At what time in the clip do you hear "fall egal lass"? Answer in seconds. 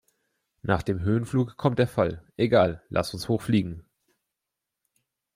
1.87-3.13